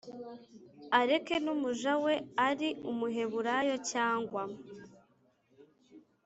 [0.99, 2.13] Areke n umuja we
[2.47, 4.41] ari umuheburayo cyangwa